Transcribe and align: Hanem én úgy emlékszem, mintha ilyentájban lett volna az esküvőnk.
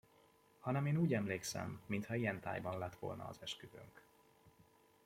Hanem 0.59 0.85
én 0.85 0.97
úgy 0.97 1.13
emlékszem, 1.13 1.81
mintha 1.85 2.15
ilyentájban 2.15 2.77
lett 2.77 2.95
volna 2.95 3.25
az 3.25 3.37
esküvőnk. 3.41 4.03